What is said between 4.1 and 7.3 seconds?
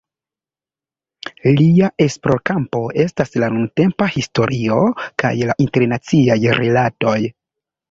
historio kaj la internaciaj rilatoj.